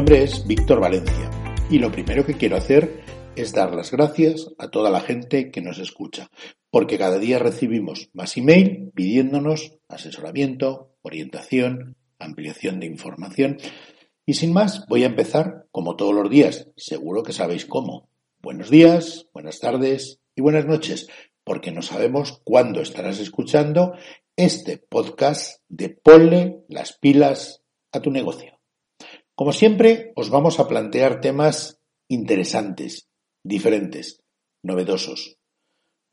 nombre 0.00 0.22
es 0.22 0.46
Víctor 0.46 0.80
Valencia 0.80 1.30
y 1.68 1.78
lo 1.78 1.92
primero 1.92 2.24
que 2.24 2.32
quiero 2.32 2.56
hacer 2.56 3.04
es 3.36 3.52
dar 3.52 3.74
las 3.74 3.90
gracias 3.90 4.50
a 4.56 4.68
toda 4.70 4.88
la 4.88 5.02
gente 5.02 5.50
que 5.50 5.60
nos 5.60 5.78
escucha, 5.78 6.30
porque 6.70 6.96
cada 6.96 7.18
día 7.18 7.38
recibimos 7.38 8.08
más 8.14 8.38
email 8.38 8.92
pidiéndonos 8.94 9.76
asesoramiento, 9.88 10.94
orientación, 11.02 11.96
ampliación 12.18 12.80
de 12.80 12.86
información. 12.86 13.58
Y 14.24 14.32
sin 14.32 14.54
más, 14.54 14.86
voy 14.88 15.02
a 15.02 15.08
empezar 15.08 15.66
como 15.70 15.96
todos 15.96 16.14
los 16.14 16.30
días, 16.30 16.70
seguro 16.78 17.22
que 17.22 17.34
sabéis 17.34 17.66
cómo. 17.66 18.08
Buenos 18.40 18.70
días, 18.70 19.26
buenas 19.34 19.60
tardes 19.60 20.22
y 20.34 20.40
buenas 20.40 20.64
noches, 20.64 21.08
porque 21.44 21.72
no 21.72 21.82
sabemos 21.82 22.40
cuándo 22.42 22.80
estarás 22.80 23.18
escuchando 23.18 23.92
este 24.34 24.78
podcast 24.78 25.60
de 25.68 25.90
Ponle 25.90 26.64
las 26.70 26.94
pilas 26.94 27.62
a 27.92 28.00
tu 28.00 28.10
negocio. 28.10 28.59
Como 29.40 29.54
siempre, 29.54 30.12
os 30.16 30.28
vamos 30.28 30.60
a 30.60 30.68
plantear 30.68 31.22
temas 31.22 31.80
interesantes, 32.08 33.08
diferentes, 33.42 34.20
novedosos, 34.62 35.38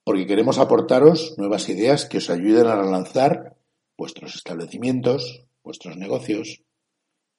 porque 0.05 0.26
queremos 0.26 0.59
aportaros 0.59 1.36
nuevas 1.36 1.67
ideas 1.67 2.08
que 2.08 2.23
os 2.23 2.30
ayuden 2.30 2.67
a 2.67 2.80
relanzar 2.80 3.59
vuestros 3.98 4.34
establecimientos, 4.36 5.44
vuestros 5.62 5.98
negocios, 5.98 6.63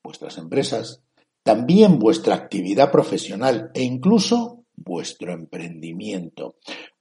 vuestras 0.05 0.37
empresas, 0.37 1.01
también 1.43 1.99
vuestra 1.99 2.35
actividad 2.35 2.93
profesional 2.93 3.71
e 3.73 3.83
incluso 3.83 4.67
vuestro 4.77 5.33
emprendimiento. 5.33 6.57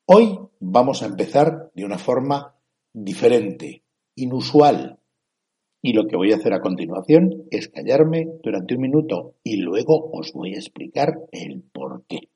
Hoy 0.06 0.40
vamos 0.62 1.04
a 1.04 1.08
empezar 1.08 1.72
de 1.76 1.84
una 1.84 1.98
forma 2.00 2.56
diferente, 2.94 3.84
inusual, 4.16 5.02
y 5.82 5.94
lo 5.94 6.08
que 6.08 6.18
voy 6.18 6.32
a 6.32 6.36
hacer 6.36 6.54
a 6.54 6.62
continuación 6.62 7.44
es 7.52 7.70
callarme 7.70 8.28
durante 8.44 8.76
un 8.76 8.82
minuto 8.82 9.36
y 9.44 9.58
luego 9.58 10.10
os 10.12 10.34
voy 10.34 10.56
a 10.56 10.60
explicar 10.60 11.16
el 11.32 11.64
por 11.72 12.04
qué. 12.08 12.30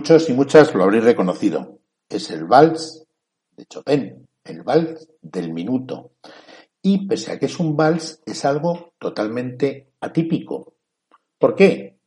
Muchos 0.00 0.30
y 0.30 0.32
muchas 0.32 0.74
lo 0.74 0.84
habréis 0.84 1.04
reconocido. 1.04 1.78
Es 2.08 2.30
el 2.30 2.46
vals 2.46 3.06
de 3.54 3.66
Chopin, 3.66 4.26
el 4.44 4.62
vals 4.62 5.10
del 5.20 5.52
minuto. 5.52 6.12
Y 6.80 7.06
pese 7.06 7.32
a 7.32 7.38
que 7.38 7.44
es 7.44 7.60
un 7.60 7.76
vals, 7.76 8.22
es 8.24 8.46
algo 8.46 8.94
totalmente 8.98 9.92
atípico. 10.00 10.72
¿Por 11.38 11.54
qué? 11.54 11.98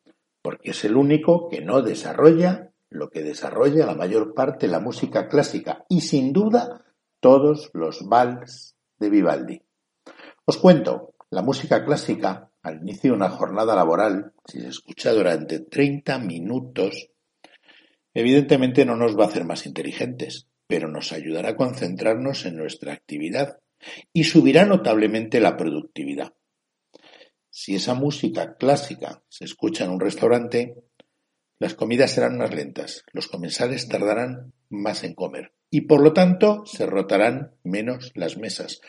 Porque 0.42 0.72
es 0.72 0.84
el 0.86 0.98
único 0.98 1.48
que 1.50 1.62
no 1.62 1.84
desarrolla 1.84 2.72
lo 2.90 3.12
que 3.12 3.22
desarrolla 3.22 3.86
la 3.86 3.94
mayor 3.94 4.34
parte 4.34 4.66
de 4.66 4.72
la 4.72 4.80
música 4.80 5.28
clásica 5.28 5.86
y 5.88 6.02
sin 6.02 6.34
duda 6.34 6.84
todos 7.20 7.70
los 7.76 8.08
vals 8.10 8.76
de 8.98 9.12
Vivaldi. 9.12 9.62
Os 10.46 10.58
cuento, 10.58 11.14
la 11.30 11.44
música 11.44 11.86
clásica, 11.86 12.50
al 12.64 12.78
inicio 12.78 13.12
de 13.12 13.18
una 13.18 13.30
jornada 13.30 13.76
laboral, 13.76 14.34
si 14.48 14.62
se 14.62 14.70
escucha 14.70 15.12
durante 15.12 15.60
30 15.60 16.18
minutos, 16.18 17.13
Evidentemente 18.14 18.86
no 18.86 18.96
nos 18.96 19.18
va 19.18 19.26
a 19.26 19.28
hacer 19.28 19.46
más 19.46 19.66
inteligentes, 19.66 20.48
pero 20.68 20.88
nos 20.88 21.12
ayudará 21.12 21.50
a 21.50 21.56
concentrarnos 21.56 22.46
en 22.46 22.58
nuestra 22.58 22.94
actividad 22.94 23.60
y 24.14 24.26
subirá 24.26 24.66
notablemente 24.66 25.40
la 25.40 25.58
productividad. 25.58 26.34
Si 27.50 27.76
esa 27.76 27.94
música 27.94 28.56
clásica 28.56 29.24
se 29.30 29.46
escucha 29.46 29.86
en 29.86 29.92
un 29.92 30.00
restaurante, 30.00 30.76
las 31.60 31.76
comidas 31.76 32.12
serán 32.12 32.38
más 32.38 32.54
lentas, 32.54 33.04
los 33.14 33.28
comensales 33.28 33.88
tardarán 33.88 34.54
más 34.70 35.04
en 35.04 35.14
comer 35.14 35.54
y 35.70 35.82
por 35.82 36.02
lo 36.02 36.14
tanto 36.14 36.66
se 36.66 36.86
rotarán 36.86 37.56
menos 37.64 38.12
las 38.16 38.38
mesas. 38.38 38.82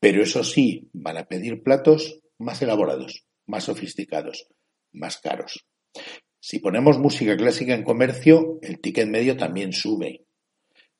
Pero 0.00 0.22
eso 0.22 0.42
sí, 0.44 0.88
van 0.92 1.16
a 1.16 1.26
pedir 1.26 1.62
platos 1.62 2.20
más 2.38 2.62
elaborados, 2.62 3.26
más 3.46 3.64
sofisticados, 3.64 4.48
más 4.92 5.18
caros. 5.18 5.66
Si 6.44 6.58
ponemos 6.58 6.98
música 6.98 7.36
clásica 7.36 7.72
en 7.72 7.84
comercio, 7.84 8.58
el 8.62 8.80
ticket 8.80 9.06
medio 9.06 9.36
también 9.36 9.72
sube. 9.72 10.26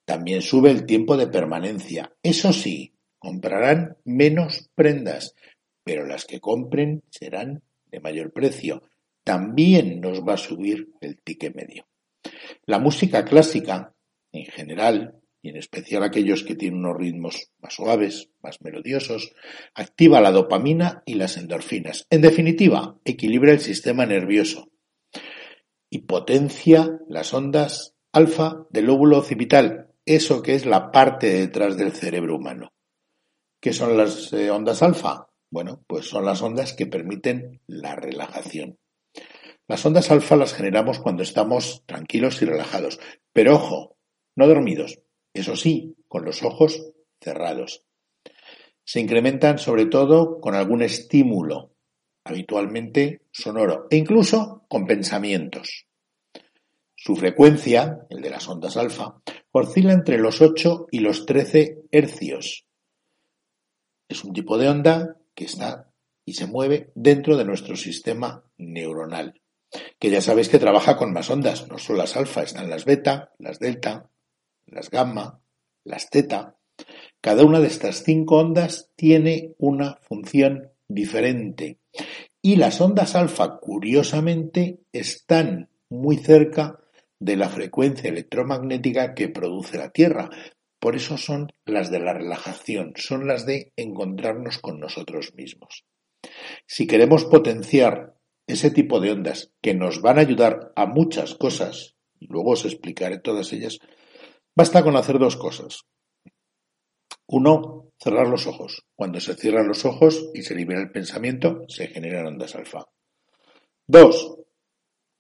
También 0.05 0.41
sube 0.41 0.71
el 0.71 0.87
tiempo 0.87 1.17
de 1.17 1.27
permanencia. 1.27 2.13
Eso 2.23 2.53
sí, 2.53 2.95
comprarán 3.19 3.97
menos 4.05 4.71
prendas, 4.77 5.35
pero 5.83 6.07
las 6.07 6.27
que 6.27 6.39
compren 6.39 7.03
serán 7.11 7.65
de 7.87 7.99
mayor 7.99 8.33
precio. 8.33 8.85
También 9.25 10.01
nos 10.01 10.21
va 10.23 10.35
a 10.35 10.37
subir 10.37 10.93
el 11.01 11.19
ticket 11.19 11.57
medio. 11.57 11.89
La 12.65 12.79
música 12.79 13.25
clásica, 13.25 13.97
en 14.31 14.45
general, 14.45 15.21
y 15.43 15.49
en 15.49 15.57
especial 15.57 16.05
aquellos 16.05 16.45
que 16.45 16.55
tienen 16.55 16.79
unos 16.79 16.97
ritmos 16.97 17.51
más 17.61 17.75
suaves, 17.75 18.31
más 18.45 18.61
melodiosos, 18.61 19.33
activa 19.75 20.21
la 20.21 20.31
dopamina 20.31 21.03
y 21.05 21.15
las 21.15 21.37
endorfinas. 21.37 22.07
En 22.11 22.21
definitiva, 22.21 22.97
equilibra 23.05 23.51
el 23.51 23.59
sistema 23.59 24.07
nervioso, 24.07 24.72
y 25.93 26.07
potencia 26.07 26.99
las 27.07 27.35
ondas 27.35 27.95
alfa 28.13 28.67
del 28.71 28.87
lóbulo 28.87 29.19
occipital, 29.19 29.91
eso 30.07 30.43
que 30.43 30.55
es 30.55 30.65
la 30.65 30.91
parte 30.91 31.29
detrás 31.29 31.77
del 31.77 31.93
cerebro 31.93 32.37
humano. 32.37 32.73
¿Qué 33.61 33.75
son 33.75 33.99
las 33.99 34.33
eh, 34.33 34.51
ondas 34.51 34.83
alfa? 34.83 35.29
Bueno, 35.51 35.85
pues 35.87 36.07
son 36.07 36.25
las 36.25 36.41
ondas 36.41 36.73
que 36.73 36.87
permiten 36.87 37.61
la 37.67 37.95
relajación. 37.95 38.79
Las 39.69 39.85
ondas 39.85 40.11
alfa 40.11 40.35
las 40.35 40.55
generamos 40.55 40.99
cuando 40.99 41.23
estamos 41.23 41.85
tranquilos 41.85 42.41
y 42.41 42.47
relajados, 42.47 42.99
pero 43.35 43.57
ojo, 43.57 43.99
no 44.35 44.49
dormidos, 44.49 45.03
eso 45.35 45.57
sí, 45.57 45.99
con 46.09 46.25
los 46.25 46.43
ojos 46.43 46.91
cerrados. 47.21 47.85
Se 48.83 48.99
incrementan 48.99 49.59
sobre 49.59 49.85
todo 49.85 50.41
con 50.41 50.55
algún 50.55 50.81
estímulo, 50.81 51.72
habitualmente 52.25 53.23
sonoro, 53.31 53.87
e 53.91 53.97
incluso 53.97 54.65
con 54.69 54.87
pensamientos. 54.87 55.87
Su 56.95 57.17
frecuencia, 57.17 58.07
el 58.11 58.23
de 58.23 58.31
las 58.31 58.49
ondas 58.49 58.77
alfa, 58.77 59.21
oscila 59.51 59.93
entre 59.93 60.19
los 60.19 60.41
8 60.41 60.87
y 60.91 61.01
los 61.01 61.27
13 61.27 61.83
hercios. 61.91 62.67
Es 64.09 64.25
un 64.25 64.33
tipo 64.33 64.57
de 64.59 64.69
onda 64.69 65.17
que 65.35 65.45
está 65.45 65.93
y 66.25 66.35
se 66.35 66.47
mueve 66.47 66.93
dentro 66.95 67.37
de 67.37 67.45
nuestro 67.45 67.77
sistema 67.77 68.45
neuronal, 68.57 69.41
que 69.99 70.11
ya 70.11 70.21
sabéis 70.21 70.49
que 70.49 70.59
trabaja 70.59 70.97
con 70.97 71.13
más 71.13 71.31
ondas, 71.31 71.69
no 71.69 71.79
solo 71.79 71.99
las 71.99 72.17
alfa, 72.17 72.43
están 72.43 72.71
las 72.71 72.85
beta, 72.85 73.33
las 73.39 73.59
delta, 73.59 74.11
las 74.67 74.91
gamma, 74.91 75.41
las 75.85 76.11
teta. 76.11 76.57
Cada 77.21 77.45
una 77.45 77.61
de 77.61 77.67
estas 77.67 78.05
cinco 78.05 78.39
ondas 78.39 78.91
tiene 78.97 79.55
una 79.59 79.99
función 80.03 80.72
diferente 80.89 81.79
y 82.43 82.57
las 82.57 82.81
ondas 82.81 83.15
alfa, 83.15 83.59
curiosamente, 83.61 84.81
están 84.93 85.71
muy 85.89 86.17
cerca 86.17 86.81
de 87.21 87.37
la 87.37 87.49
frecuencia 87.49 88.11
electromagnética 88.11 89.15
que 89.15 89.29
produce 89.29 89.79
la 89.79 89.91
Tierra. 89.91 90.29
Por 90.81 90.97
eso 90.97 91.17
son 91.17 91.53
las 91.65 91.93
de 91.93 92.01
la 92.01 92.13
relajación, 92.13 92.95
son 92.97 93.29
las 93.29 93.47
de 93.47 93.73
encontrarnos 93.77 94.59
con 94.59 94.81
nosotros 94.81 95.35
mismos. 95.37 95.85
Si 96.67 96.89
queremos 96.89 97.25
potenciar 97.27 98.17
ese 98.49 98.73
tipo 98.73 98.99
de 98.99 99.13
ondas 99.13 99.53
que 99.63 99.75
nos 99.75 100.03
van 100.03 100.19
a 100.19 100.23
ayudar 100.23 100.73
a 100.75 100.87
muchas 100.87 101.35
cosas, 101.35 101.95
y 102.19 102.27
luego 102.27 102.51
os 102.51 102.65
explicaré 102.65 103.19
todas 103.21 103.53
ellas, 103.53 103.79
basta 104.57 104.83
con 104.83 104.97
hacer 104.97 105.21
dos 105.21 105.37
cosas. 105.37 105.85
Uno, 107.27 107.93
cerrar 107.99 108.29
los 108.29 108.47
ojos. 108.47 108.85
Cuando 108.95 109.21
se 109.21 109.35
cierran 109.35 109.69
los 109.69 109.85
ojos 109.85 110.31
y 110.35 110.43
se 110.43 110.55
libera 110.55 110.81
el 110.81 110.91
pensamiento, 110.91 111.65
se 111.69 111.89
generan 111.89 112.27
ondas 112.27 112.55
alfa. 112.55 112.87
Dos, 113.87 114.39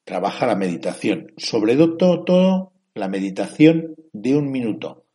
trabaja 0.04 0.46
la 0.46 0.56
meditación. 0.56 1.32
Sobre 1.36 1.76
todo, 1.76 2.24
todo 2.24 2.72
la 2.94 3.08
meditación 3.08 3.94
de 4.12 4.36
un 4.36 4.50
minuto. 4.50 5.06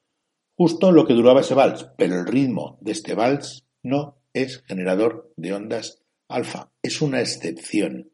Justo 0.55 0.91
lo 0.91 1.05
que 1.05 1.13
duraba 1.13 1.41
ese 1.41 1.53
vals, 1.53 1.89
pero 1.97 2.15
el 2.15 2.25
ritmo 2.25 2.77
de 2.81 2.91
este 2.91 3.13
vals 3.13 3.65
no 3.83 4.17
es 4.33 4.63
generador 4.63 5.31
de 5.37 5.53
ondas 5.53 6.01
alfa. 6.27 6.71
Es 6.81 7.01
una 7.01 7.19
excepción. 7.21 8.11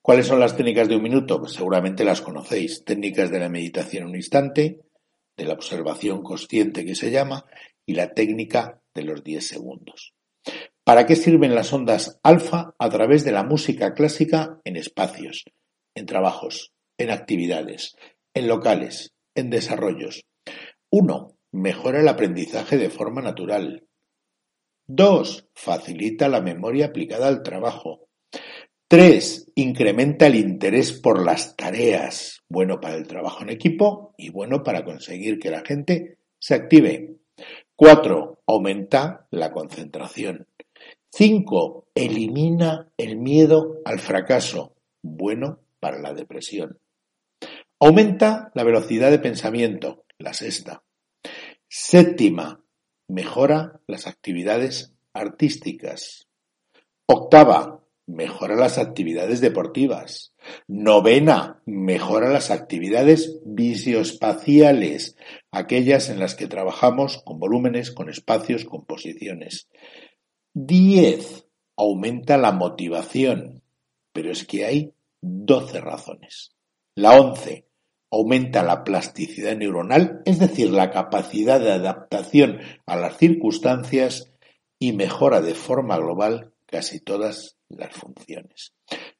¿Cuáles 0.00 0.26
son 0.26 0.40
las 0.40 0.56
técnicas 0.56 0.88
de 0.88 0.96
un 0.96 1.02
minuto? 1.02 1.38
Pues 1.38 1.52
seguramente 1.52 2.04
las 2.04 2.20
conocéis. 2.20 2.84
Técnicas 2.84 3.30
de 3.30 3.38
la 3.38 3.48
meditación 3.48 4.08
un 4.08 4.16
instante, 4.16 4.80
de 5.36 5.44
la 5.44 5.54
observación 5.54 6.22
consciente 6.22 6.84
que 6.84 6.94
se 6.94 7.10
llama, 7.10 7.46
y 7.86 7.94
la 7.94 8.14
técnica 8.14 8.80
de 8.94 9.02
los 9.02 9.22
10 9.24 9.46
segundos. 9.46 10.14
¿Para 10.84 11.06
qué 11.06 11.16
sirven 11.16 11.54
las 11.54 11.72
ondas 11.72 12.18
alfa 12.22 12.74
a 12.78 12.90
través 12.90 13.24
de 13.24 13.32
la 13.32 13.44
música 13.44 13.94
clásica 13.94 14.60
en 14.64 14.76
espacios, 14.76 15.44
en 15.94 16.06
trabajos, 16.06 16.72
en 16.98 17.10
actividades, 17.10 17.96
en 18.34 18.48
locales, 18.48 19.14
en 19.34 19.50
desarrollos? 19.50 20.24
Uno, 20.90 21.36
Mejora 21.54 22.00
el 22.00 22.08
aprendizaje 22.08 22.78
de 22.78 22.88
forma 22.88 23.20
natural. 23.20 23.86
Dos, 24.86 25.48
Facilita 25.54 26.26
la 26.28 26.40
memoria 26.40 26.86
aplicada 26.86 27.28
al 27.28 27.42
trabajo. 27.42 28.08
Tres, 28.88 29.50
Incrementa 29.54 30.26
el 30.26 30.36
interés 30.36 30.94
por 30.94 31.22
las 31.22 31.54
tareas, 31.54 32.42
bueno 32.48 32.80
para 32.80 32.94
el 32.94 33.06
trabajo 33.06 33.42
en 33.42 33.50
equipo 33.50 34.14
y 34.16 34.30
bueno 34.30 34.62
para 34.62 34.82
conseguir 34.82 35.38
que 35.38 35.50
la 35.50 35.60
gente 35.60 36.18
se 36.38 36.54
active. 36.54 37.16
Cuatro, 37.84 38.38
Aumenta 38.46 39.26
la 39.32 39.50
concentración. 39.50 40.46
Cinco, 41.10 41.88
Elimina 41.96 42.92
el 42.96 43.16
miedo 43.16 43.80
al 43.84 43.98
fracaso, 43.98 44.76
bueno 45.02 45.58
para 45.80 45.98
la 45.98 46.14
depresión. 46.14 46.78
Aumenta 47.80 48.52
la 48.54 48.62
velocidad 48.62 49.10
de 49.10 49.18
pensamiento, 49.18 50.04
la 50.18 50.32
sexta. 50.32 50.84
Séptima, 51.66 52.62
mejora 53.08 53.80
las 53.88 54.06
actividades 54.06 54.94
artísticas. 55.12 56.28
Octava, 57.06 57.81
mejora 58.06 58.56
las 58.56 58.78
actividades 58.78 59.40
deportivas. 59.40 60.34
Novena, 60.66 61.62
mejora 61.66 62.30
las 62.30 62.50
actividades 62.50 63.40
visioespaciales, 63.44 65.16
aquellas 65.50 66.08
en 66.08 66.18
las 66.18 66.34
que 66.34 66.48
trabajamos 66.48 67.22
con 67.24 67.38
volúmenes, 67.38 67.90
con 67.90 68.08
espacios, 68.08 68.64
con 68.64 68.84
posiciones. 68.84 69.68
Diez, 70.54 71.46
aumenta 71.76 72.36
la 72.36 72.52
motivación. 72.52 73.62
Pero 74.12 74.30
es 74.30 74.44
que 74.44 74.66
hay 74.66 74.92
doce 75.22 75.80
razones. 75.80 76.54
La 76.94 77.18
once, 77.18 77.66
aumenta 78.10 78.62
la 78.62 78.84
plasticidad 78.84 79.56
neuronal, 79.56 80.20
es 80.26 80.38
decir, 80.38 80.70
la 80.70 80.90
capacidad 80.90 81.58
de 81.58 81.72
adaptación 81.72 82.58
a 82.84 82.96
las 82.96 83.16
circunstancias 83.16 84.30
y 84.78 84.92
mejora 84.92 85.40
de 85.40 85.54
forma 85.54 85.96
global 85.96 86.52
casi 86.66 87.00
todas 87.00 87.56
las 87.76 87.94
funciones. 87.94 88.74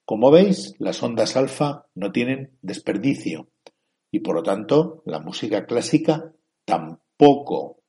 Como 0.04 0.31
veis, 0.31 0.75
las 0.78 1.02
ondas 1.02 1.37
alfa 1.37 1.87
no 1.94 2.12
tienen 2.12 2.58
desperdicio 2.62 3.50
y 4.10 4.20
por 4.20 4.37
lo 4.37 4.43
tanto 4.43 5.02
la 5.06 5.20
música 5.20 5.66
clásica 5.66 6.32
tampoco. 6.64 7.82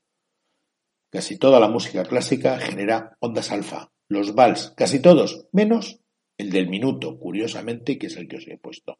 Casi 1.09 1.37
toda 1.37 1.59
la 1.59 1.67
música 1.67 2.03
clásica 2.03 2.57
genera 2.57 3.17
ondas 3.19 3.51
alfa. 3.51 3.91
Los 4.07 4.35
vals, 4.35 4.73
casi 4.75 5.01
todos, 5.01 5.47
menos 5.51 5.99
el 6.37 6.49
del 6.49 6.67
minuto, 6.67 7.19
curiosamente, 7.19 7.97
que 7.97 8.07
es 8.07 8.17
el 8.17 8.27
que 8.27 8.37
os 8.37 8.47
he 8.47 8.57
puesto. 8.57 8.99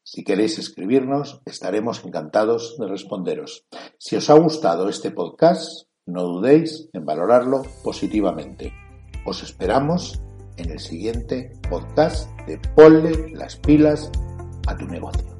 Si 0.02 0.22
queréis 0.22 0.58
escribirnos, 0.58 1.40
estaremos 1.46 2.04
encantados 2.04 2.76
de 2.78 2.86
responderos. 2.86 3.64
Si 3.98 4.16
os 4.16 4.28
ha 4.28 4.34
gustado 4.34 4.90
este 4.90 5.10
podcast, 5.10 5.88
no 6.04 6.24
dudéis 6.24 6.90
en 6.92 7.06
valorarlo 7.06 7.62
positivamente. 7.82 8.74
Os 9.24 9.42
esperamos 9.42 10.20
en 10.56 10.70
el 10.70 10.78
siguiente 10.78 11.52
podcast 11.68 12.28
de 12.46 12.58
Ponle 12.74 13.30
las 13.30 13.56
pilas 13.56 14.10
a 14.66 14.76
tu 14.76 14.86
negocio. 14.86 15.33